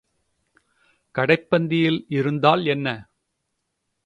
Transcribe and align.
கடைப்பந்தியில் 1.15 2.05
இருந்தால் 2.09 2.65
என்ன? 2.65 2.87